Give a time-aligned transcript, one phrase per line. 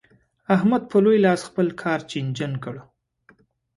[0.55, 2.75] احمد په لوی لاس خپل کار چينجن کړ.